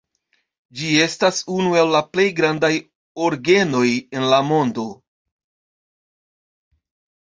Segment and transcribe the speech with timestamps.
[0.79, 2.73] Ĝi estas unu el la plej grandaj
[3.29, 3.87] orgenoj
[4.19, 4.91] en la mondo.